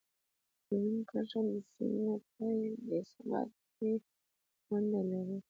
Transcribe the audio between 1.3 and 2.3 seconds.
د سیمې